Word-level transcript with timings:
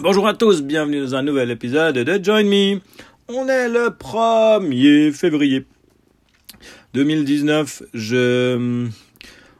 Bonjour 0.00 0.26
à 0.26 0.34
tous, 0.34 0.62
bienvenue 0.62 1.00
dans 1.00 1.14
un 1.14 1.22
nouvel 1.22 1.52
épisode 1.52 1.96
de 1.96 2.24
Join 2.24 2.44
Me. 2.48 2.80
On 3.28 3.46
est 3.46 3.68
le 3.68 3.90
1er 3.90 5.12
février 5.12 5.66
2019. 6.94 7.84
Je 7.94 8.88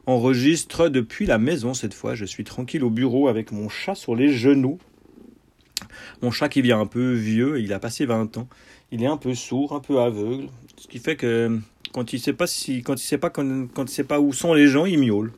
enregistre 0.06 0.88
depuis 0.88 1.26
la 1.26 1.38
maison 1.38 1.72
cette 1.72 1.94
fois. 1.94 2.16
Je 2.16 2.24
suis 2.24 2.42
tranquille 2.42 2.82
au 2.82 2.90
bureau 2.90 3.28
avec 3.28 3.52
mon 3.52 3.68
chat 3.68 3.94
sur 3.94 4.16
les 4.16 4.28
genoux. 4.28 4.78
Mon 6.20 6.32
chat 6.32 6.48
qui 6.48 6.62
vient 6.62 6.80
un 6.80 6.86
peu 6.86 7.12
vieux, 7.12 7.60
il 7.60 7.72
a 7.72 7.78
passé 7.78 8.04
20 8.04 8.36
ans. 8.36 8.48
Il 8.90 9.04
est 9.04 9.06
un 9.06 9.16
peu 9.16 9.34
sourd, 9.34 9.72
un 9.72 9.80
peu 9.80 10.00
aveugle. 10.00 10.48
Ce 10.76 10.88
qui 10.88 10.98
fait 10.98 11.14
que 11.14 11.60
quand 11.92 12.12
il 12.12 12.18
sait 12.18 12.32
pas 12.32 12.48
si, 12.48 12.82
quand 12.82 12.94
il 12.94 13.04
sait 13.04 13.18
pas 13.18 13.30
quand, 13.30 13.68
quand 13.72 13.88
sait 13.88 14.02
pas 14.02 14.18
où 14.18 14.32
sont 14.32 14.52
les 14.52 14.66
gens, 14.66 14.84
il 14.84 14.98
miaule. 14.98 15.32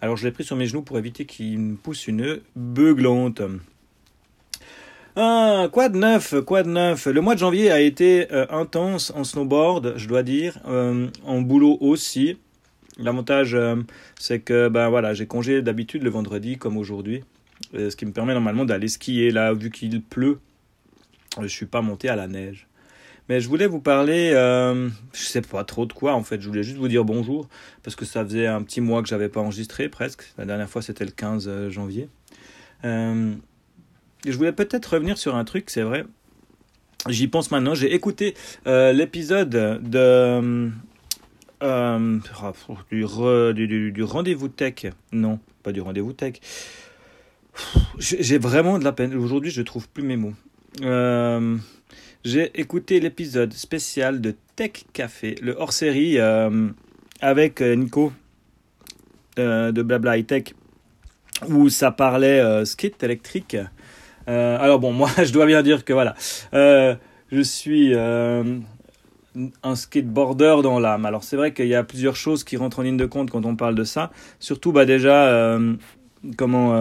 Alors 0.00 0.16
je 0.16 0.24
l'ai 0.24 0.32
pris 0.32 0.42
sur 0.42 0.56
mes 0.56 0.64
genoux 0.64 0.82
pour 0.82 0.96
éviter 0.96 1.26
qu'il 1.26 1.58
me 1.58 1.76
pousse 1.76 2.08
une 2.08 2.40
beuglante. 2.56 3.42
Ah, 5.14 5.68
quoi 5.70 5.90
de 5.90 5.98
neuf, 5.98 6.34
quoi 6.46 6.62
de 6.62 6.70
neuf. 6.70 7.04
Le 7.04 7.20
mois 7.20 7.34
de 7.34 7.38
janvier 7.38 7.70
a 7.70 7.80
été 7.80 8.32
euh, 8.32 8.46
intense 8.48 9.12
en 9.14 9.24
snowboard, 9.24 9.92
je 9.96 10.08
dois 10.08 10.22
dire, 10.22 10.58
euh, 10.66 11.08
en 11.26 11.42
boulot 11.42 11.76
aussi. 11.82 12.38
L'avantage, 12.96 13.54
euh, 13.54 13.76
c'est 14.18 14.40
que 14.40 14.68
ben 14.68 14.88
voilà, 14.88 15.12
j'ai 15.12 15.26
congé 15.26 15.60
d'habitude 15.60 16.02
le 16.02 16.08
vendredi 16.08 16.56
comme 16.56 16.78
aujourd'hui, 16.78 17.24
ce 17.74 17.94
qui 17.94 18.06
me 18.06 18.12
permet 18.12 18.32
normalement 18.32 18.64
d'aller 18.64 18.88
skier. 18.88 19.30
Là, 19.30 19.52
vu 19.52 19.70
qu'il 19.70 20.00
pleut, 20.00 20.38
je 21.38 21.46
suis 21.46 21.66
pas 21.66 21.82
monté 21.82 22.08
à 22.08 22.16
la 22.16 22.26
neige. 22.26 22.66
Mais 23.28 23.40
je 23.40 23.48
voulais 23.48 23.66
vous 23.66 23.80
parler, 23.80 24.30
je 24.32 24.90
sais 25.22 25.42
pas 25.42 25.62
trop 25.64 25.84
de 25.84 25.92
quoi 25.92 26.14
en 26.14 26.22
fait. 26.22 26.40
Je 26.40 26.48
voulais 26.48 26.62
juste 26.62 26.78
vous 26.78 26.88
dire 26.88 27.04
bonjour 27.04 27.48
parce 27.82 27.96
que 27.96 28.04
ça 28.04 28.24
faisait 28.24 28.46
un 28.46 28.62
petit 28.62 28.80
mois 28.80 29.02
que 29.02 29.08
j'avais 29.08 29.28
pas 29.28 29.40
enregistré 29.40 29.88
presque. 29.88 30.24
La 30.38 30.44
dernière 30.44 30.68
fois 30.68 30.82
c'était 30.82 31.04
le 31.04 31.12
15 31.12 31.68
janvier. 31.68 32.08
Je 34.24 34.36
voulais 34.36 34.52
peut-être 34.52 34.86
revenir 34.86 35.18
sur 35.18 35.34
un 35.34 35.44
truc, 35.44 35.68
c'est 35.70 35.82
vrai. 35.82 36.04
J'y 37.08 37.26
pense 37.26 37.50
maintenant. 37.50 37.74
J'ai 37.74 37.92
écouté 37.92 38.34
euh, 38.66 38.92
l'épisode 38.92 39.50
de 39.50 40.70
euh, 41.62 42.18
du, 43.52 43.92
du, 43.92 44.02
rendez-vous 44.04 44.48
tech. 44.48 44.86
Non, 45.10 45.40
pas 45.64 45.72
du 45.72 45.80
rendez-vous 45.80 46.12
tech. 46.12 46.34
J'ai 47.98 48.38
vraiment 48.38 48.78
de 48.78 48.84
la 48.84 48.92
peine. 48.92 49.14
Aujourd'hui, 49.16 49.50
je 49.50 49.62
trouve 49.62 49.88
plus 49.88 50.04
mes 50.04 50.16
mots. 50.16 50.34
Euh, 50.82 51.56
j'ai 52.24 52.58
écouté 52.60 53.00
l'épisode 53.00 53.52
spécial 53.52 54.20
de 54.20 54.36
Tech 54.54 54.84
Café, 54.92 55.34
le 55.42 55.56
hors-série 55.58 56.18
avec 57.20 57.60
Nico 57.60 58.12
de 59.36 59.82
Blabla 59.82 60.18
High 60.18 60.26
Tech, 60.26 60.44
où 61.48 61.68
ça 61.68 61.90
parlait 61.90 62.64
skate 62.64 63.02
électrique. 63.02 63.56
Euh, 64.28 64.58
alors 64.60 64.78
bon, 64.78 64.92
moi, 64.92 65.10
je 65.18 65.32
dois 65.32 65.46
bien 65.46 65.62
dire 65.62 65.84
que 65.84 65.92
voilà, 65.92 66.14
euh, 66.54 66.94
je 67.30 67.40
suis 67.40 67.94
euh, 67.94 68.58
un 69.62 69.74
skateboarder 69.74 70.56
dans 70.62 70.78
l'âme. 70.78 71.06
Alors 71.06 71.24
c'est 71.24 71.36
vrai 71.36 71.52
qu'il 71.52 71.68
y 71.68 71.74
a 71.74 71.84
plusieurs 71.84 72.16
choses 72.16 72.44
qui 72.44 72.56
rentrent 72.56 72.80
en 72.80 72.82
ligne 72.82 72.96
de 72.96 73.06
compte 73.06 73.30
quand 73.30 73.44
on 73.44 73.56
parle 73.56 73.74
de 73.74 73.84
ça. 73.84 74.10
Surtout, 74.38 74.72
bah 74.72 74.84
déjà, 74.84 75.58
comment 76.36 76.72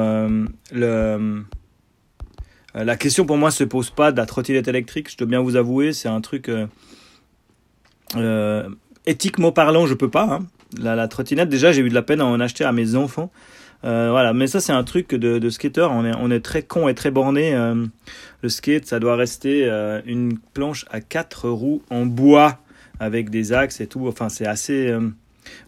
la 2.74 2.96
question 2.96 3.26
pour 3.26 3.38
moi 3.38 3.52
se 3.52 3.64
pose 3.64 3.90
pas 3.90 4.12
de 4.12 4.18
la 4.18 4.26
trottinette 4.26 4.68
électrique. 4.68 5.12
Je 5.12 5.18
dois 5.18 5.28
bien 5.28 5.42
vous 5.42 5.56
avouer, 5.56 5.94
c'est 5.94 6.10
un 6.10 6.22
truc 6.22 6.50
éthiquement 9.06 9.52
parlant, 9.52 9.88
je 9.88 9.94
peux 9.94 10.10
pas. 10.10 10.24
Hein. 10.24 10.40
La, 10.78 11.08
trottinette, 11.08 11.50
déjà, 11.50 11.72
j'ai 11.72 11.82
eu 11.82 11.90
de 11.90 11.94
la 11.94 12.02
peine 12.02 12.22
à 12.22 12.26
en 12.26 12.40
acheter 12.40 12.64
à 12.64 12.72
mes 12.72 12.96
enfants 12.96 13.32
voilà, 13.84 14.34
mais 14.34 14.48
ça 14.48 14.60
c'est 14.60 14.72
un 14.72 14.84
truc 14.84 15.14
de, 15.16 15.40
de 15.40 15.50
skater. 15.50 15.88
On 15.92 16.06
est, 16.06 16.16
on 16.20 16.32
est 16.32 16.40
très 16.40 16.64
con 16.64 16.88
et 16.88 16.94
très 16.94 17.12
borné. 17.12 17.54
Euh, 17.54 17.86
le 18.42 18.50
skate, 18.50 18.86
ça 18.86 19.00
doit 19.00 19.16
rester 19.16 19.66
euh, 19.66 20.02
une 20.06 20.38
planche 20.54 20.86
à 20.92 21.02
quatre 21.02 21.50
roues 21.50 21.82
en 21.90 22.06
bois 22.06 22.60
avec 23.00 23.30
des 23.30 23.54
axes 23.54 23.82
et 23.82 23.88
tout. 23.88 24.08
Enfin, 24.08 24.30
c'est 24.30 24.46
assez. 24.46 24.96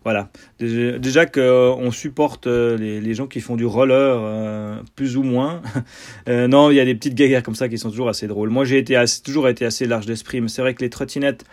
voilà. 0.03 0.29
Déjà, 0.59 1.25
qu'on 1.25 1.89
supporte 1.91 2.45
les, 2.45 3.13
gens 3.15 3.25
qui 3.25 3.41
font 3.41 3.55
du 3.55 3.65
roller 3.65 4.83
plus 4.95 5.17
ou 5.17 5.23
moins. 5.23 5.63
non, 6.27 6.69
il 6.69 6.75
y 6.75 6.79
a 6.79 6.85
des 6.85 6.93
petites 6.93 7.15
guerres 7.15 7.41
comme 7.41 7.55
ça 7.55 7.69
qui 7.69 7.79
sont 7.79 7.89
toujours 7.89 8.09
assez 8.09 8.27
drôles. 8.27 8.49
Moi, 8.49 8.65
j'ai 8.65 8.83
toujours 9.23 9.47
été 9.47 9.65
assez 9.65 9.87
large 9.87 10.05
d'esprit, 10.05 10.41
mais 10.41 10.47
c'est 10.47 10.61
vrai 10.61 10.75
que 10.75 10.83
les 10.83 10.91
trottinettes 10.91 11.43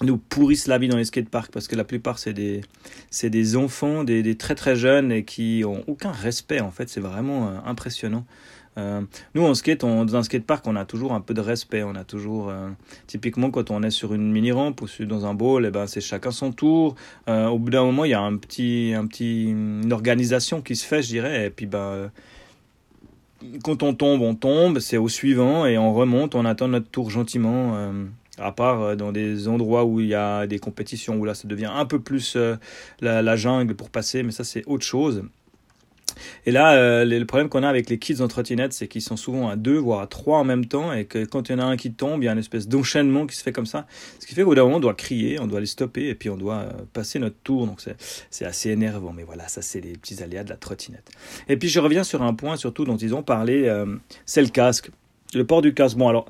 nous 0.00 0.16
pourrissent 0.16 0.66
la 0.66 0.78
vie 0.78 0.88
dans 0.88 0.96
les 0.96 1.04
skateparks 1.04 1.50
parce 1.52 1.68
que 1.68 1.76
la 1.76 1.84
plupart 1.84 2.18
c'est 2.18 2.32
des 2.32 2.62
c'est 3.10 3.30
des 3.30 3.56
enfants 3.56 4.04
des, 4.04 4.22
des, 4.22 4.36
très 4.36 4.54
très 4.54 4.74
jeunes 4.74 5.12
et 5.12 5.24
qui 5.24 5.62
ont 5.66 5.84
aucun 5.86 6.12
respect 6.12 6.60
en 6.60 6.70
fait. 6.70 6.88
C'est 6.88 7.00
vraiment 7.00 7.48
euh, 7.48 7.58
impressionnant. 7.66 8.24
Euh, 8.78 9.02
nous 9.34 9.44
en 9.44 9.52
skate 9.52 9.84
on, 9.84 10.06
dans 10.06 10.16
un 10.16 10.22
skatepark 10.22 10.66
on 10.66 10.76
a 10.76 10.86
toujours 10.86 11.12
un 11.12 11.20
peu 11.20 11.34
de 11.34 11.40
respect. 11.40 11.82
On 11.82 11.94
a 11.94 12.04
toujours 12.04 12.48
euh, 12.48 12.70
typiquement 13.06 13.50
quand 13.50 13.70
on 13.70 13.82
est 13.82 13.90
sur 13.90 14.14
une 14.14 14.32
mini 14.32 14.50
rampe 14.50 14.80
ou 14.82 15.04
dans 15.04 15.26
un 15.26 15.34
bowl 15.34 15.64
et 15.64 15.68
eh 15.68 15.70
ben 15.70 15.86
c'est 15.86 16.00
chacun 16.00 16.30
son 16.30 16.52
tour. 16.52 16.94
Au 17.28 17.58
bout 17.58 17.70
d'un 17.70 17.84
moment 17.84 18.04
il 18.04 18.10
y 18.10 18.14
a 18.14 18.20
un 18.20 18.36
petit 18.36 18.94
un 18.96 19.06
petit 19.06 19.50
une 19.50 19.92
organisation 19.92 20.62
qui 20.62 20.74
se 20.74 20.86
fait 20.86 21.02
je 21.02 21.08
dirais. 21.08 21.46
Et 21.46 21.50
puis 21.50 21.66
ben 21.66 22.10
quand 23.62 23.82
on 23.82 23.94
tombe 23.94 24.22
on 24.22 24.34
tombe. 24.34 24.78
C'est 24.78 24.96
au 24.96 25.08
suivant 25.08 25.66
et 25.66 25.76
on 25.76 25.92
remonte. 25.92 26.34
On 26.34 26.46
attend 26.46 26.68
notre 26.68 26.88
tour 26.88 27.10
gentiment 27.10 27.92
à 28.42 28.52
part 28.52 28.82
euh, 28.82 28.96
dans 28.96 29.12
des 29.12 29.48
endroits 29.48 29.84
où 29.84 30.00
il 30.00 30.08
y 30.08 30.14
a 30.14 30.46
des 30.46 30.58
compétitions, 30.58 31.16
où 31.16 31.24
là 31.24 31.34
ça 31.34 31.48
devient 31.48 31.70
un 31.72 31.84
peu 31.84 32.00
plus 32.00 32.34
euh, 32.36 32.56
la, 33.00 33.36
jungle 33.36 33.74
pour 33.74 33.90
passer, 33.90 34.22
mais 34.22 34.32
ça 34.32 34.44
c'est 34.44 34.64
autre 34.66 34.84
chose. 34.84 35.24
Et 36.44 36.50
là, 36.50 36.74
euh, 36.74 37.04
le 37.06 37.24
problème 37.24 37.48
qu'on 37.48 37.62
a 37.62 37.68
avec 37.68 37.88
les 37.88 37.98
kids 37.98 38.20
en 38.20 38.28
trottinette, 38.28 38.74
c'est 38.74 38.86
qu'ils 38.86 39.00
sont 39.00 39.16
souvent 39.16 39.48
à 39.48 39.56
deux, 39.56 39.78
voire 39.78 40.00
à 40.00 40.06
trois 40.06 40.38
en 40.38 40.44
même 40.44 40.66
temps, 40.66 40.92
et 40.92 41.06
que 41.06 41.24
quand 41.24 41.48
il 41.48 41.52
y 41.52 41.54
en 41.54 41.58
a 41.58 41.64
un 41.64 41.76
qui 41.76 41.92
tombe, 41.92 42.22
il 42.22 42.26
y 42.26 42.28
a 42.28 42.32
une 42.32 42.38
espèce 42.38 42.68
d'enchaînement 42.68 43.26
qui 43.26 43.34
se 43.34 43.42
fait 43.42 43.52
comme 43.52 43.66
ça. 43.66 43.86
Ce 44.18 44.26
qui 44.26 44.34
fait 44.34 44.44
qu'au 44.44 44.54
d'un 44.54 44.64
moment, 44.64 44.76
on 44.76 44.80
doit 44.80 44.94
crier, 44.94 45.40
on 45.40 45.46
doit 45.46 45.60
les 45.60 45.66
stopper, 45.66 46.08
et 46.08 46.14
puis 46.14 46.28
on 46.28 46.36
doit 46.36 46.66
passer 46.92 47.18
notre 47.18 47.36
tour. 47.42 47.66
Donc 47.66 47.82
c'est 48.30 48.44
assez 48.44 48.70
énervant. 48.70 49.14
Mais 49.14 49.22
voilà, 49.22 49.48
ça 49.48 49.62
c'est 49.62 49.80
les 49.80 49.92
petits 49.92 50.22
aléas 50.22 50.44
de 50.44 50.50
la 50.50 50.56
trottinette. 50.56 51.10
Et 51.48 51.56
puis 51.56 51.70
je 51.70 51.80
reviens 51.80 52.04
sur 52.04 52.22
un 52.22 52.34
point 52.34 52.56
surtout 52.56 52.84
dont 52.84 52.98
ils 52.98 53.14
ont 53.14 53.22
parlé, 53.22 53.72
c'est 54.26 54.42
le 54.42 54.48
casque. 54.48 54.90
Le 55.34 55.46
port 55.46 55.62
du 55.62 55.72
casque. 55.72 55.96
Bon 55.96 56.08
alors, 56.08 56.26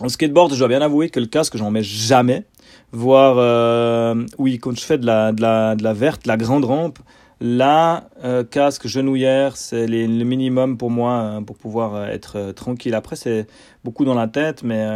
en 0.00 0.08
skateboard, 0.08 0.52
je 0.52 0.58
dois 0.58 0.68
bien 0.68 0.82
avouer 0.82 1.10
que 1.10 1.20
le 1.20 1.26
casque, 1.26 1.56
j'en 1.56 1.70
mets 1.70 1.82
jamais. 1.82 2.44
Voire, 2.92 3.36
euh, 3.38 4.26
oui, 4.38 4.58
quand 4.58 4.76
je 4.76 4.84
fais 4.84 4.98
de 4.98 5.06
la, 5.06 5.32
de 5.32 5.42
la, 5.42 5.76
de 5.76 5.82
la 5.82 5.92
verte, 5.92 6.26
la 6.26 6.36
grande 6.36 6.64
rampe, 6.64 6.98
là, 7.40 8.08
euh, 8.24 8.44
casque, 8.44 8.86
genouillère, 8.86 9.56
c'est 9.56 9.86
le 9.86 10.24
minimum 10.24 10.76
pour 10.78 10.90
moi 10.90 11.12
euh, 11.12 11.40
pour 11.40 11.56
pouvoir 11.56 11.94
euh, 11.94 12.06
être 12.06 12.36
euh, 12.36 12.52
tranquille. 12.52 12.94
Après, 12.94 13.16
c'est 13.16 13.46
beaucoup 13.84 14.04
dans 14.04 14.14
la 14.14 14.28
tête, 14.28 14.62
mais 14.62 14.86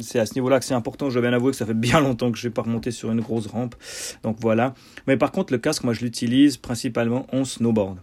c'est 0.00 0.18
à 0.18 0.26
ce 0.26 0.34
niveau-là 0.34 0.58
que 0.58 0.64
c'est 0.64 0.74
important. 0.74 1.08
Je 1.08 1.14
dois 1.14 1.28
bien 1.28 1.36
avouer 1.36 1.52
que 1.52 1.56
ça 1.56 1.66
fait 1.66 1.74
bien 1.74 2.00
longtemps 2.02 2.30
que 2.30 2.38
je 2.38 2.46
n'ai 2.46 2.52
pas 2.52 2.62
remonté 2.62 2.90
sur 2.90 3.10
une 3.10 3.20
grosse 3.20 3.46
rampe. 3.46 3.74
Donc 4.22 4.36
voilà. 4.40 4.74
Mais 5.06 5.16
par 5.16 5.32
contre, 5.32 5.52
le 5.52 5.58
casque, 5.58 5.84
moi, 5.84 5.94
je 5.94 6.00
l'utilise 6.00 6.56
principalement 6.56 7.26
en 7.32 7.44
snowboard. 7.44 7.98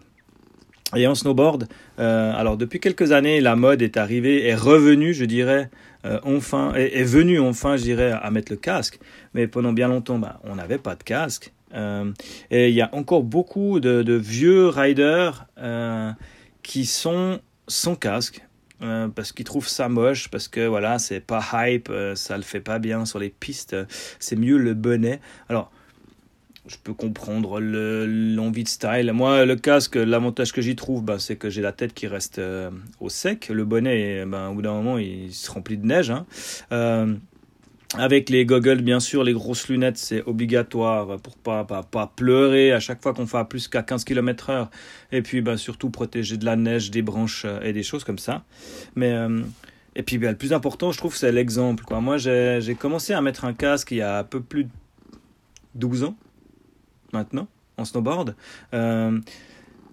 Et 0.95 1.05
en 1.05 1.13
snowboard, 1.13 1.67
euh, 2.00 2.33
alors 2.33 2.57
depuis 2.57 2.79
quelques 2.79 3.11
années, 3.11 3.41
la 3.41 3.55
mode 3.55 3.81
est 3.81 3.97
arrivée, 3.97 4.47
est 4.47 4.55
revenue, 4.55 5.13
je 5.13 5.25
dirais, 5.25 5.69
euh, 6.05 6.19
enfin, 6.23 6.73
est, 6.73 7.03
venue 7.03 7.39
enfin, 7.39 7.77
je 7.77 7.83
dirais, 7.83 8.11
à 8.11 8.31
mettre 8.31 8.51
le 8.51 8.57
casque. 8.57 8.99
Mais 9.35 9.47
pendant 9.47 9.72
bien 9.72 9.88
longtemps, 9.88 10.17
bah, 10.17 10.39
on 10.45 10.55
n'avait 10.55 10.79
pas 10.79 10.95
de 10.95 11.03
casque. 11.03 11.53
Euh, 11.75 12.11
et 12.49 12.69
il 12.69 12.73
y 12.73 12.81
a 12.81 12.89
encore 12.94 13.22
beaucoup 13.22 13.79
de, 13.79 14.01
de 14.01 14.13
vieux 14.13 14.67
riders 14.67 15.45
qui 16.63 16.85
sont 16.85 17.39
sans 17.67 17.95
casque. 17.95 18.44
Parce 19.13 19.33
qu'ils 19.33 19.44
trouvent 19.44 19.67
ça 19.67 19.89
moche, 19.89 20.29
parce 20.29 20.47
que 20.47 20.66
voilà, 20.66 20.99
c'est 20.99 21.19
pas 21.19 21.44
hype, 21.53 21.91
ça 22.16 22.38
le 22.38 22.44
fait 22.44 22.61
pas 22.61 22.79
bien 22.79 23.03
sur 23.03 23.19
les 23.19 23.28
pistes, 23.28 23.75
c'est 24.19 24.38
mieux 24.38 24.57
le 24.57 24.73
bonnet. 24.73 25.19
Alors, 25.49 25.69
je 26.69 26.78
peux 26.84 26.94
comprendre 26.94 27.59
l'envie 27.59 28.63
de 28.63 28.69
style. 28.69 29.12
Moi, 29.12 29.46
le 29.46 29.56
casque, 29.56 29.96
l'avantage 29.96 30.53
que 30.53 30.62
j'y 30.62 30.75
trouve, 30.75 31.03
bah, 31.03 31.18
c'est 31.18 31.35
que 31.35 31.50
j'ai 31.50 31.62
la 31.62 31.72
tête 31.72 31.94
qui 31.94 32.06
reste 32.06 32.38
euh, 32.38 32.70
au 32.99 33.09
sec. 33.09 33.49
Le 33.49 33.66
bonnet, 33.66 34.23
ben, 34.26 34.49
au 34.49 34.53
bout 34.53 34.61
d'un 34.61 34.73
moment, 34.73 34.99
il 34.99 35.34
se 35.34 35.49
remplit 35.49 35.78
de 35.78 35.85
neige. 35.85 36.11
Hein. 36.11 36.28
Euh, 36.72 37.16
avec 37.97 38.29
les 38.29 38.46
goggles, 38.46 38.84
bien 38.84 38.99
sûr, 38.99 39.23
les 39.23 39.34
grosses 39.34 39.67
lunettes, 39.67 39.97
c'est 39.97 40.22
obligatoire 40.28 41.20
pour 41.20 41.38
pas, 41.38 41.64
pas, 41.64 41.82
pas 41.82 42.11
pleurer 42.16 42.72
à 42.72 42.79
chaque 42.79 43.02
fois 43.02 43.16
qu'on 43.16 43.26
fait 43.26 43.43
plus 43.49 43.67
qu'à 43.67 43.82
15 43.82 44.03
km 44.03 44.52
heure. 44.52 44.70
Et 45.11 45.23
puis, 45.23 45.41
ben, 45.41 45.58
surtout 45.58 45.90
protéger 45.90 46.38
de 46.38 46.46
la 46.46 46.55
neige, 46.55 46.91
des 46.91 47.02
branches 47.02 47.46
euh, 47.46 47.61
et 47.61 47.73
des 47.73 47.84
choses 47.84 48.03
comme 48.03 48.20
ça. 48.20 48.43
Mais, 48.96 49.16
et 49.96 50.03
puis, 50.03 50.20
ben, 50.20 50.29
le 50.29 50.38
plus 50.38 50.53
important, 50.53 50.91
je 50.91 50.99
trouve, 50.99 51.16
c'est 51.16 51.32
l'exemple. 51.32 51.84
Moi, 51.99 52.17
j'ai 52.20 52.76
commencé 52.78 53.14
à 53.14 53.22
mettre 53.22 53.46
un 53.46 53.53
casque 53.53 53.90
il 53.90 53.97
y 53.97 54.02
a 54.03 54.20
un 54.20 54.23
peu 54.23 54.40
plus 54.40 54.66
de 54.66 54.70
12 55.73 56.03
ans 56.03 56.16
maintenant 57.14 57.47
en 57.79 57.85
snowboard. 57.85 58.35
Euh, 58.73 59.20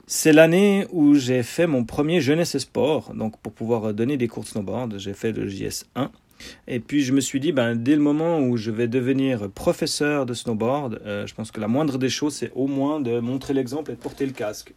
c'est 0.07 0.33
l'année 0.33 0.87
où 0.93 1.15
j'ai 1.15 1.43
fait 1.43 1.67
mon 1.67 1.85
premier 1.85 2.21
jeunesse 2.21 2.55
et 2.55 2.59
sport, 2.59 3.13
donc 3.15 3.39
pour 3.39 3.53
pouvoir 3.53 3.93
donner 3.95 4.17
des 4.17 4.29
cours 4.29 4.45
de 4.45 4.49
snowboard, 4.49 4.99
j'ai 4.99 5.15
fait 5.15 5.33
le 5.33 5.49
JS1. 5.49 6.09
Et 6.69 6.81
puis 6.81 7.03
je 7.03 7.13
me 7.13 7.21
suis 7.21 7.41
dit, 7.41 7.53
ben, 7.53 7.75
dès 7.75 7.97
le 7.97 8.03
moment 8.03 8.41
où 8.41 8.57
je 8.57 8.71
vais 8.71 8.89
devenir 8.89 9.51
professeur 9.51 10.27
de 10.27 10.35
snowboard, 10.35 11.01
euh, 11.07 11.27
je 11.27 11.35
pense 11.35 11.51
que 11.51 11.61
la 11.61 11.69
moindre 11.69 11.99
des 11.99 12.11
choses, 12.11 12.35
c'est 12.35 12.53
au 12.55 12.67
moins 12.67 13.01
de 13.01 13.21
montrer 13.21 13.55
l'exemple 13.55 13.91
et 13.93 13.95
de 13.95 14.01
porter 14.01 14.27
le 14.27 14.33
casque. 14.33 14.75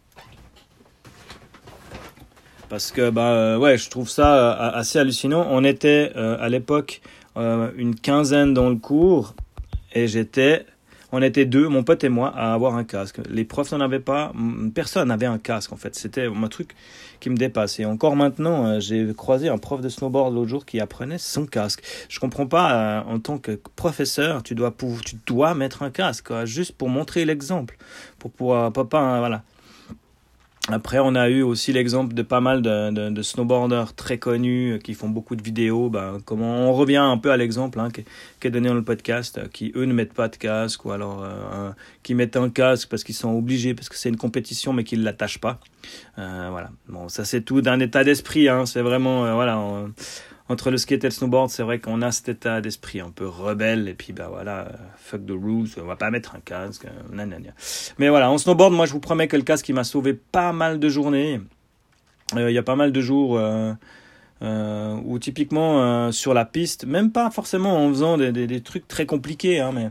Parce 2.70 2.92
que, 2.92 3.10
bah, 3.10 3.58
ouais, 3.58 3.76
je 3.76 3.90
trouve 3.90 4.08
ça 4.08 4.52
assez 4.70 4.98
hallucinant. 4.98 5.44
On 5.50 5.64
était 5.64 6.12
à 6.14 6.48
l'époque 6.48 7.02
une 7.34 7.96
quinzaine 7.96 8.54
dans 8.54 8.68
le 8.68 8.76
cours 8.76 9.34
et 9.92 10.06
j'étais 10.06 10.66
on 11.12 11.22
était 11.22 11.44
deux, 11.44 11.68
mon 11.68 11.82
pote 11.82 12.04
et 12.04 12.08
moi, 12.08 12.32
à 12.36 12.52
avoir 12.54 12.74
un 12.74 12.84
casque. 12.84 13.20
Les 13.28 13.44
profs 13.44 13.72
n'en 13.72 13.80
avaient 13.80 14.00
pas, 14.00 14.32
personne 14.74 15.08
n'avait 15.08 15.26
un 15.26 15.38
casque 15.38 15.72
en 15.72 15.76
fait. 15.76 15.94
C'était 15.94 16.26
un 16.26 16.48
truc 16.48 16.74
qui 17.20 17.30
me 17.30 17.36
dépasse. 17.36 17.78
Et 17.80 17.84
encore 17.84 18.16
maintenant, 18.16 18.66
euh, 18.66 18.80
j'ai 18.80 19.12
croisé 19.14 19.48
un 19.48 19.58
prof 19.58 19.80
de 19.80 19.88
snowboard 19.88 20.34
l'autre 20.34 20.48
jour 20.48 20.64
qui 20.64 20.80
apprenait 20.80 21.18
son 21.18 21.46
casque. 21.46 21.82
Je 22.08 22.18
comprends 22.18 22.46
pas, 22.46 22.72
euh, 22.72 23.02
en 23.06 23.18
tant 23.18 23.38
que 23.38 23.60
professeur, 23.76 24.42
tu 24.42 24.54
dois, 24.54 24.74
tu 25.04 25.16
dois 25.26 25.54
mettre 25.54 25.82
un 25.82 25.90
casque, 25.90 26.32
juste 26.44 26.72
pour 26.72 26.88
montrer 26.88 27.24
l'exemple, 27.24 27.76
pour 28.18 28.30
pouvoir, 28.30 28.72
voilà. 28.72 29.42
Après, 30.72 30.98
on 30.98 31.14
a 31.14 31.28
eu 31.28 31.42
aussi 31.42 31.72
l'exemple 31.72 32.14
de 32.14 32.22
pas 32.22 32.40
mal 32.40 32.62
de, 32.62 32.90
de, 32.90 33.10
de, 33.10 33.22
snowboarders 33.22 33.94
très 33.94 34.18
connus 34.18 34.72
euh, 34.72 34.78
qui 34.78 34.94
font 34.94 35.08
beaucoup 35.08 35.36
de 35.36 35.42
vidéos. 35.42 35.90
Ben, 35.90 36.18
comment 36.24 36.68
on 36.68 36.72
revient 36.72 36.96
un 36.96 37.18
peu 37.18 37.30
à 37.30 37.36
l'exemple 37.36 37.80
hein, 37.80 37.88
qui, 37.90 38.04
est 38.46 38.50
donné 38.50 38.68
dans 38.68 38.74
le 38.74 38.84
podcast, 38.84 39.38
euh, 39.38 39.46
qui 39.52 39.72
eux 39.74 39.84
ne 39.84 39.92
mettent 39.92 40.14
pas 40.14 40.28
de 40.28 40.36
casque 40.36 40.84
ou 40.84 40.92
alors 40.92 41.24
euh, 41.24 41.70
qui 42.02 42.14
mettent 42.14 42.36
un 42.36 42.50
casque 42.50 42.88
parce 42.88 43.04
qu'ils 43.04 43.14
sont 43.14 43.30
obligés, 43.30 43.74
parce 43.74 43.88
que 43.88 43.96
c'est 43.96 44.08
une 44.08 44.16
compétition, 44.16 44.72
mais 44.72 44.84
qu'ils 44.84 45.00
ne 45.00 45.04
l'attachent 45.04 45.40
pas. 45.40 45.60
Euh, 46.18 46.48
voilà. 46.50 46.70
Bon, 46.88 47.08
ça 47.08 47.24
c'est 47.24 47.42
tout 47.42 47.60
d'un 47.60 47.80
état 47.80 48.04
d'esprit. 48.04 48.48
Hein, 48.48 48.66
c'est 48.66 48.82
vraiment 48.82 49.24
euh, 49.24 49.34
voilà. 49.34 49.60
Entre 50.50 50.70
le 50.70 50.76
skate 50.76 51.04
et 51.04 51.06
le 51.06 51.12
snowboard, 51.12 51.48
c'est 51.48 51.62
vrai 51.62 51.78
qu'on 51.78 52.02
a 52.02 52.10
cet 52.10 52.28
état 52.28 52.60
d'esprit 52.60 53.00
un 53.00 53.10
peu 53.10 53.26
rebelle, 53.26 53.88
et 53.88 53.94
puis 53.94 54.12
bah 54.12 54.28
voilà, 54.30 54.68
fuck 54.98 55.24
the 55.24 55.30
rules, 55.30 55.68
on 55.80 55.84
va 55.84 55.96
pas 55.96 56.10
mettre 56.10 56.34
un 56.34 56.40
casque, 56.40 56.84
euh, 56.86 57.14
nanana. 57.14 57.50
Mais 57.98 58.08
voilà, 58.08 58.30
en 58.30 58.36
snowboard, 58.36 58.74
moi 58.74 58.84
je 58.84 58.92
vous 58.92 59.00
promets 59.00 59.28
que 59.28 59.36
le 59.36 59.44
casque 59.44 59.68
il 59.68 59.74
m'a 59.74 59.84
sauvé 59.84 60.12
pas 60.12 60.52
mal 60.52 60.80
de 60.80 60.88
journées. 60.88 61.40
Euh, 62.36 62.50
il 62.50 62.54
y 62.54 62.58
a 62.58 62.62
pas 62.62 62.76
mal 62.76 62.90
de 62.90 63.00
jours 63.00 63.38
euh, 63.38 63.72
euh, 64.42 64.96
où 65.04 65.18
typiquement 65.18 65.82
euh, 65.82 66.12
sur 66.12 66.34
la 66.34 66.44
piste, 66.44 66.84
même 66.84 67.12
pas 67.12 67.30
forcément 67.30 67.84
en 67.84 67.88
faisant 67.90 68.16
des, 68.16 68.60
trucs 68.60 68.88
très 68.88 69.06
compliqués, 69.06 69.60
hein, 69.60 69.70
mais 69.72 69.90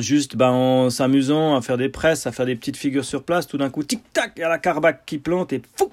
juste 0.00 0.36
ben, 0.36 0.50
en 0.50 0.90
s'amusant 0.90 1.54
à 1.54 1.60
faire 1.60 1.76
des 1.76 1.90
presses, 1.90 2.26
à 2.26 2.32
faire 2.32 2.46
des 2.46 2.56
petites 2.56 2.76
figures 2.76 3.04
sur 3.04 3.24
place, 3.24 3.46
tout 3.46 3.58
d'un 3.58 3.68
coup, 3.68 3.82
tic-tac, 3.82 4.32
il 4.36 4.40
y 4.40 4.42
a 4.42 4.48
la 4.48 4.58
carbac 4.58 5.04
qui 5.04 5.18
plante 5.18 5.52
et 5.52 5.60
fou 5.76 5.90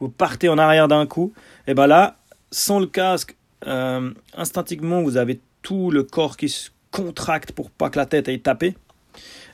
vous 0.00 0.08
partez 0.08 0.48
en 0.48 0.58
arrière 0.58 0.88
d'un 0.88 1.06
coup, 1.06 1.32
et 1.66 1.74
ben 1.74 1.86
là, 1.86 2.16
sans 2.54 2.78
le 2.78 2.86
casque, 2.86 3.36
euh, 3.66 4.10
instinctivement, 4.36 5.02
vous 5.02 5.16
avez 5.16 5.40
tout 5.62 5.90
le 5.90 6.04
corps 6.04 6.36
qui 6.36 6.48
se 6.48 6.70
contracte 6.90 7.52
pour 7.52 7.70
pas 7.70 7.90
que 7.90 7.98
la 7.98 8.06
tête 8.06 8.28
aille 8.28 8.40
taper. 8.40 8.74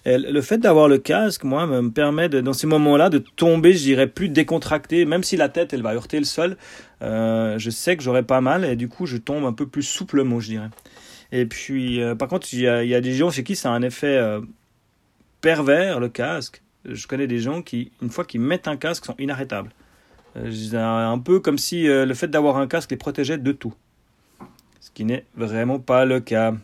Le 0.06 0.40
fait 0.40 0.58
d'avoir 0.58 0.88
le 0.88 0.98
casque, 0.98 1.44
moi, 1.44 1.66
me 1.66 1.90
permet 1.90 2.28
de, 2.30 2.40
dans 2.40 2.54
ces 2.54 2.66
moments-là 2.66 3.10
de 3.10 3.18
tomber, 3.18 3.74
je 3.74 3.82
dirais, 3.82 4.06
plus 4.06 4.30
décontracté, 4.30 5.04
même 5.04 5.22
si 5.22 5.36
la 5.36 5.50
tête, 5.50 5.74
elle 5.74 5.82
va 5.82 5.94
heurter 5.94 6.18
le 6.18 6.24
sol. 6.24 6.56
Euh, 7.02 7.58
je 7.58 7.70
sais 7.70 7.96
que 7.96 8.02
j'aurai 8.02 8.22
pas 8.22 8.40
mal 8.40 8.64
et 8.64 8.76
du 8.76 8.88
coup, 8.88 9.04
je 9.04 9.18
tombe 9.18 9.44
un 9.44 9.52
peu 9.52 9.66
plus 9.66 9.82
souplement, 9.82 10.40
je 10.40 10.48
dirais. 10.48 10.70
Et 11.32 11.44
puis, 11.46 12.02
euh, 12.02 12.14
par 12.14 12.28
contre, 12.28 12.48
il 12.52 12.60
y, 12.60 12.68
a, 12.68 12.82
il 12.82 12.88
y, 12.88 12.94
a, 12.94 13.00
des 13.00 13.12
gens 13.12 13.30
chez 13.30 13.44
qui 13.44 13.56
ça 13.56 13.70
a 13.70 13.72
un 13.74 13.82
effet 13.82 14.16
euh, 14.16 14.40
pervers, 15.42 16.00
le 16.00 16.08
casque. 16.08 16.62
Je 16.86 17.06
connais 17.06 17.26
des 17.26 17.38
gens 17.38 17.60
qui, 17.60 17.92
une 18.00 18.10
fois 18.10 18.24
qu'ils 18.24 18.40
mettent 18.40 18.68
un 18.68 18.76
casque, 18.76 19.04
sont 19.04 19.16
inarrêtables. 19.18 19.70
Un 20.36 21.18
peu 21.18 21.40
comme 21.40 21.58
si 21.58 21.86
le 21.86 22.14
fait 22.14 22.28
d'avoir 22.28 22.56
un 22.56 22.66
casque 22.66 22.90
les 22.90 22.96
protégeait 22.96 23.38
de 23.38 23.52
tout. 23.52 23.74
Ce 24.80 24.90
qui 24.90 25.04
n'est 25.04 25.24
vraiment 25.36 25.78
pas 25.78 26.04
le 26.04 26.20
cas. 26.20 26.54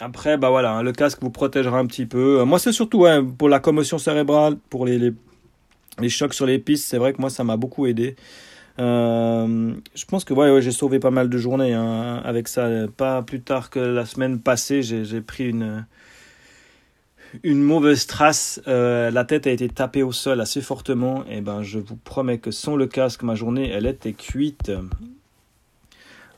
Après, 0.00 0.36
bah 0.36 0.50
voilà, 0.50 0.82
le 0.82 0.92
casque 0.92 1.18
vous 1.22 1.30
protégera 1.30 1.78
un 1.78 1.86
petit 1.86 2.06
peu. 2.06 2.44
Moi, 2.44 2.58
c'est 2.58 2.72
surtout 2.72 3.06
hein, 3.06 3.24
pour 3.24 3.48
la 3.48 3.60
commotion 3.60 3.98
cérébrale, 3.98 4.56
pour 4.68 4.84
les, 4.84 4.98
les, 4.98 5.12
les 5.98 6.08
chocs 6.08 6.34
sur 6.34 6.46
les 6.46 6.58
pistes. 6.58 6.86
C'est 6.86 6.98
vrai 6.98 7.12
que 7.12 7.20
moi, 7.20 7.30
ça 7.30 7.44
m'a 7.44 7.56
beaucoup 7.56 7.86
aidé. 7.86 8.16
Euh, 8.78 9.72
je 9.94 10.04
pense 10.04 10.24
que 10.24 10.34
ouais 10.34 10.60
j'ai 10.60 10.70
sauvé 10.70 10.98
pas 10.98 11.10
mal 11.10 11.30
de 11.30 11.38
journées 11.38 11.72
hein, 11.72 12.20
avec 12.24 12.46
ça. 12.46 12.68
Pas 12.94 13.22
plus 13.22 13.40
tard 13.40 13.70
que 13.70 13.78
la 13.78 14.04
semaine 14.04 14.38
passée, 14.38 14.82
j'ai 14.82 15.20
pris 15.22 15.48
une 15.48 15.86
une 17.42 17.62
mauvaise 17.62 18.06
trace, 18.06 18.60
euh, 18.66 19.10
la 19.10 19.24
tête 19.24 19.46
a 19.46 19.50
été 19.50 19.68
tapée 19.68 20.02
au 20.02 20.12
sol 20.12 20.40
assez 20.40 20.60
fortement, 20.60 21.24
et 21.26 21.40
ben 21.40 21.62
je 21.62 21.78
vous 21.78 21.96
promets 21.96 22.38
que 22.38 22.50
sans 22.50 22.76
le 22.76 22.86
casque, 22.86 23.22
ma 23.22 23.34
journée, 23.34 23.70
elle 23.70 23.86
était 23.86 24.12
cuite. 24.12 24.70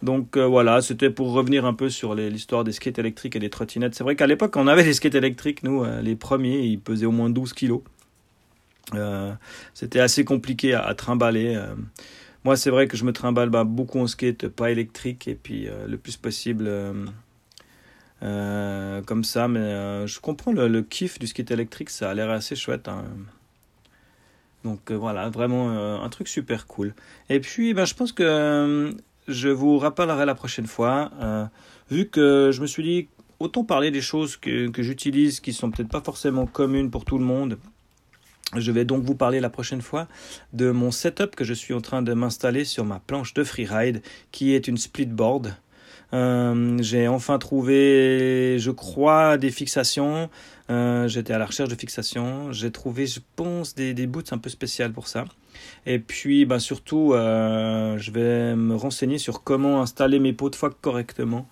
Donc 0.02 0.36
euh, 0.36 0.46
voilà, 0.46 0.80
c'était 0.80 1.10
pour 1.10 1.32
revenir 1.32 1.64
un 1.64 1.74
peu 1.74 1.90
sur 1.90 2.14
l'histoire 2.14 2.62
des 2.64 2.72
skates 2.72 2.98
électriques 2.98 3.36
et 3.36 3.40
des 3.40 3.50
trottinettes. 3.50 3.94
C'est 3.94 4.04
vrai 4.04 4.16
qu'à 4.16 4.26
l'époque, 4.26 4.56
on 4.56 4.66
avait 4.66 4.84
des 4.84 4.92
skates 4.92 5.14
électriques, 5.14 5.62
nous, 5.62 5.84
euh, 5.84 6.00
les 6.00 6.16
premiers, 6.16 6.60
ils 6.60 6.80
pesaient 6.80 7.06
au 7.06 7.12
moins 7.12 7.30
12 7.30 7.52
kilos. 7.52 7.82
C'était 9.74 10.00
assez 10.00 10.24
compliqué 10.24 10.72
à, 10.72 10.94
trimballer. 10.94 11.62
Moi, 12.44 12.56
c'est 12.56 12.70
vrai 12.70 12.88
que 12.88 12.96
je 12.96 13.04
me 13.04 13.12
trimballe 13.12 13.50
bah, 13.50 13.64
beaucoup 13.64 13.98
en 13.98 14.06
skate, 14.06 14.48
pas 14.48 14.70
électrique, 14.70 15.28
et 15.28 15.34
puis 15.34 15.68
le 15.86 15.98
plus 15.98 16.16
possible 16.16 16.70
euh, 18.22 19.00
comme 19.02 19.24
ça, 19.24 19.46
mais 19.46 19.60
euh, 19.60 20.06
je 20.06 20.20
comprends 20.20 20.52
le, 20.52 20.82
kiff 20.82 21.18
du 21.18 21.26
skate 21.26 21.50
électrique, 21.50 21.90
ça 21.90 22.10
a 22.10 22.14
l'air 22.14 22.30
assez 22.30 22.56
chouette. 22.56 22.88
Hein. 22.88 23.04
Donc 24.64 24.90
euh, 24.90 24.94
voilà, 24.94 25.28
vraiment 25.28 26.02
un 26.02 26.08
truc 26.08 26.28
super 26.28 26.66
cool. 26.66 26.94
Et 27.28 27.40
puis, 27.40 27.74
ben, 27.74 27.84
je 27.84 27.94
pense 27.94 28.12
que 28.12 28.94
je 29.28 29.48
vous 29.48 29.78
rappellerai 29.78 30.26
la 30.26 30.34
prochaine 30.34 30.66
fois, 30.66 31.10
vu 31.90 32.08
que 32.08 32.50
je 32.52 32.60
me 32.60 32.66
suis 32.66 32.82
dit, 32.82 33.08
autant 33.38 33.64
parler 33.64 33.90
des 33.90 34.00
choses 34.00 34.36
que, 34.36 34.68
que 34.68 34.82
j'utilise 34.82 35.40
qui 35.40 35.52
sont 35.52 35.70
peut-être 35.70 35.90
pas 35.90 36.00
forcément 36.00 36.46
communes 36.46 36.90
pour 36.90 37.04
tout 37.04 37.18
le 37.18 37.24
monde. 37.24 37.58
Je 38.56 38.72
vais 38.72 38.86
donc 38.86 39.02
vous 39.04 39.14
parler 39.14 39.40
la 39.40 39.50
prochaine 39.50 39.82
fois 39.82 40.08
de 40.54 40.70
mon 40.70 40.90
setup 40.90 41.36
que 41.36 41.44
je 41.44 41.52
suis 41.52 41.74
en 41.74 41.82
train 41.82 42.00
de 42.00 42.14
m'installer 42.14 42.64
sur 42.64 42.84
ma 42.84 42.98
planche 42.98 43.34
de 43.34 43.44
freeride, 43.44 44.02
qui 44.32 44.54
est 44.54 44.68
une 44.68 44.78
splitboard. 44.78 45.54
Euh, 46.14 46.78
j'ai 46.80 47.06
enfin 47.08 47.38
trouvé, 47.38 48.56
je 48.58 48.70
crois, 48.70 49.38
des 49.38 49.50
fixations. 49.50 50.30
Euh, 50.70 51.08
J'étais 51.08 51.32
à 51.32 51.38
la 51.38 51.46
recherche 51.46 51.68
de 51.68 51.74
fixations. 51.74 52.52
J'ai 52.52 52.70
trouvé, 52.70 53.06
je 53.06 53.20
pense, 53.36 53.74
des, 53.74 53.94
boots 54.06 54.32
un 54.32 54.38
peu 54.38 54.50
spéciales 54.50 54.92
pour 54.92 55.08
ça. 55.08 55.24
Et 55.86 55.98
puis, 55.98 56.44
bah, 56.44 56.60
surtout, 56.60 57.12
euh, 57.12 57.98
je 57.98 58.10
vais 58.10 58.56
me 58.56 58.74
renseigner 58.74 59.18
sur 59.18 59.42
comment 59.42 59.82
installer 59.82 60.18
mes 60.18 60.32
pots 60.32 60.50
de 60.50 60.56
phoque 60.56 60.80
correctement. 60.80 61.48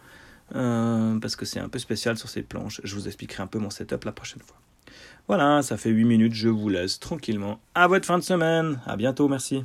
Parce 0.53 1.37
que 1.37 1.45
c'est 1.45 1.61
un 1.61 1.69
peu 1.69 1.79
spécial 1.79 2.17
sur 2.17 2.29
ces 2.29 2.43
planches. 2.43 2.81
Je 2.85 2.95
vous 2.95 3.07
expliquerai 3.07 3.43
un 3.43 3.49
peu 3.49 3.59
mon 3.59 3.71
setup 3.71 4.05
la 4.05 4.13
prochaine 4.13 4.43
fois. 4.43 4.57
Voilà, 5.29 5.61
ça 5.63 5.77
fait 5.77 5.91
8 5.91 6.05
minutes, 6.05 6.35
je 6.35 6.49
vous 6.49 6.69
laisse 6.69 7.01
tranquillement. 7.01 7.59
À 7.75 7.89
votre 7.89 8.07
fin 8.07 8.17
de 8.17 8.23
semaine. 8.23 8.81
À 8.87 8.97
bientôt, 8.97 9.29
merci. 9.29 9.65